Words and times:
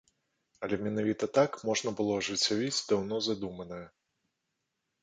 Але 0.67 0.79
менавіта 0.85 1.29
так 1.39 1.51
можна 1.71 1.89
было 2.01 2.11
ажыццявіць 2.23 2.83
даўно 2.89 3.15
задуманае. 3.31 3.85